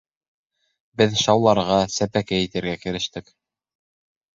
[1.01, 3.35] Беҙ шауларға, сәпәкәй итергә керештек.